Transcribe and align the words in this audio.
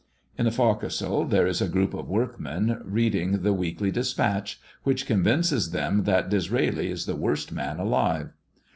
In 0.35 0.45
the 0.45 0.51
forecastle, 0.51 1.25
there 1.27 1.45
is 1.45 1.61
a 1.61 1.67
group 1.69 1.93
of 1.93 2.09
workmen 2.09 2.81
reading 2.83 3.43
the 3.43 3.53
Weekly 3.53 3.91
Dispatch, 3.91 4.59
which 4.83 5.05
convinces 5.05 5.69
them 5.69 6.05
that 6.05 6.27
Disraeli 6.27 6.89
is 6.89 7.05
the 7.05 7.15
worst 7.15 7.51
man 7.51 7.77
alive. 7.77 8.33